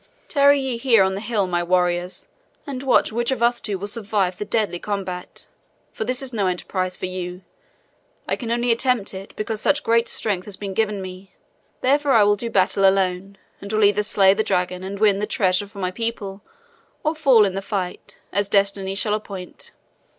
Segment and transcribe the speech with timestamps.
[0.27, 2.25] "Tarry ye here on the hill, my warriors,
[2.65, 5.45] and watch which of us two will survive the deadly combat,
[5.93, 7.43] for this is no enterprise for you.
[8.27, 11.35] I only can attempt it, because such great strength has been given to me.
[11.81, 15.27] Therefore I will do battle alone and will either slay the dragon and win the
[15.27, 16.41] treasure for my people
[17.03, 19.71] or fall in the fight, as destiny shall appoint."